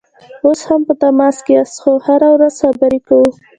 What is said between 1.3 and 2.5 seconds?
کې یاست؟ هو، هره